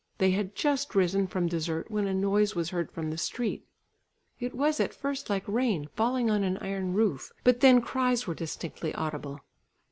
[0.17, 3.67] They had just risen from dessert when a noise was heard from the street;
[4.39, 8.33] it was at first like rain falling on an iron roof, but then cries were
[8.33, 9.41] distinctly audible.